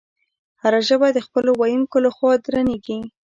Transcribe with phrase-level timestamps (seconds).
[0.61, 2.99] هره ژبه د خپلو ویونکو له خوا درنیږي.